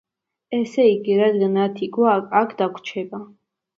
ესე 0.59 0.85
იგი, 0.93 1.17
რადგან 1.21 1.59
ათი 1.67 1.91
გვაქვს, 1.99 2.33
აქ 2.41 2.57
დაგვრჩება. 2.63 3.21